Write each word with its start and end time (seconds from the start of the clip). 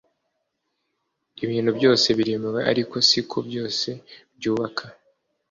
Ibintu 1.43 1.71
byose 1.77 2.07
biremewe 2.17 2.61
ariko 2.71 2.95
siko 3.09 3.37
byose 3.47 3.87
byubaka 4.37 4.85